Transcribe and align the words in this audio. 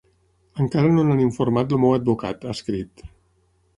Encara 0.63 0.93
no 0.95 1.03
n’han 1.09 1.21
informat 1.27 1.77
el 1.77 1.81
meu 1.83 1.93
advocat, 1.99 2.49
ha 2.49 2.59
escrit. 2.59 3.05